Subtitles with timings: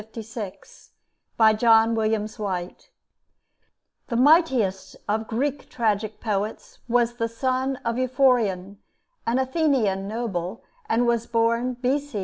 [0.01, 0.89] 525
[1.37, 2.89] 456) BY JOHN WILLIAMS WHITE
[4.07, 8.77] The mightiest of Greek tragic poets was the son of Euphorion,
[9.27, 12.19] an Athenian noble, and was born B.C.